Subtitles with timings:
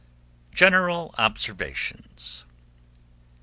[0.55, 2.45] GENERAL OBSERVATIONS.